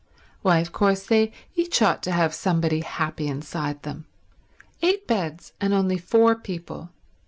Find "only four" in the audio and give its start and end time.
5.75-6.33